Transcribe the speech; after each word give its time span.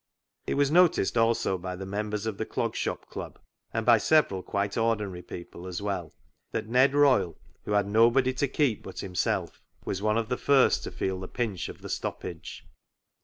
It 0.47 0.55
was 0.55 0.71
noticed 0.71 1.15
also 1.15 1.59
by 1.59 1.75
the 1.75 1.85
members 1.85 2.25
of 2.25 2.39
the 2.39 2.45
Clog 2.47 2.75
Shop 2.75 3.07
Club, 3.07 3.37
and 3.71 3.85
by 3.85 3.99
several 3.99 4.41
quite 4.41 4.75
ordinary 4.75 5.21
people 5.21 5.67
as 5.67 5.79
well, 5.79 6.11
that 6.53 6.65
Ned 6.67 6.95
Royle, 6.95 7.37
who 7.65 7.73
had 7.73 7.85
nobody 7.85 8.33
to 8.33 8.47
keep 8.47 8.81
but 8.81 9.01
himself, 9.01 9.61
was 9.85 10.01
one 10.01 10.17
of 10.17 10.27
the 10.27 10.37
first 10.39 10.83
to 10.85 10.91
feel 10.91 11.19
the 11.19 11.27
pinch 11.27 11.69
of 11.69 11.83
the 11.83 11.87
stoppage. 11.89 12.65